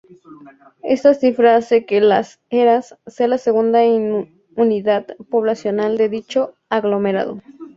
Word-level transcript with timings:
Esta 0.81 1.13
cifra 1.13 1.57
hace 1.57 1.85
que 1.85 2.01
Las 2.01 2.39
Heras 2.49 2.97
sea 3.05 3.27
la 3.27 3.37
segunda 3.37 3.81
unidad 4.55 5.05
poblacional 5.29 5.95
de 5.99 6.09
dicho 6.09 6.55
aglomerado. 6.69 7.37